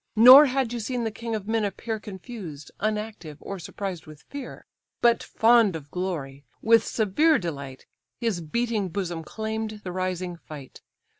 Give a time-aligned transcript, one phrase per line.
[0.15, 4.65] Nor had you seen the king of men appear Confused, unactive, or surprised with fear;
[4.99, 7.85] But fond of glory, with severe delight,
[8.17, 10.81] His beating bosom claim'd the rising fight.